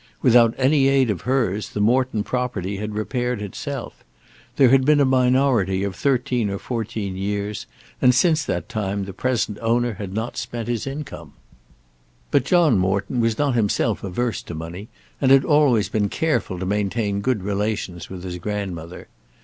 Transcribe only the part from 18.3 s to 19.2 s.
grandmother.